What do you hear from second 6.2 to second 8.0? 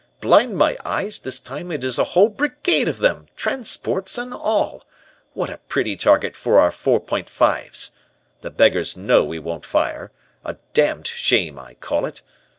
for our '4.5's.'